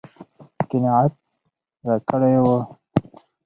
قناعت 0.69 1.13
راکړی 1.87 2.33
و. 2.43 2.47